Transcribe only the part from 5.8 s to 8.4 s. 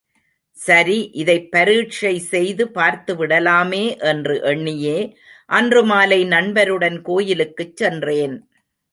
மாலை நண்பருடன் கோயிலுக்குச் சென்றேன்.